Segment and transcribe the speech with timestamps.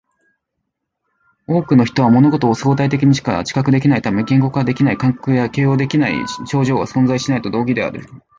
[1.45, 6.15] 多くの人は物事を相対的にしか知覚できないため、言語化できない感覚や形容できない
[6.47, 8.01] 症状は存在しないと同義である